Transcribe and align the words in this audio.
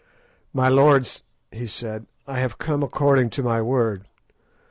"My 0.51 0.67
lords," 0.67 1.21
he 1.51 1.67
said, 1.67 2.07
"I 2.25 2.39
have 2.39 2.57
come 2.57 2.81
according 2.81 3.29
to 3.37 3.43
my 3.43 3.61
word. 3.61 4.07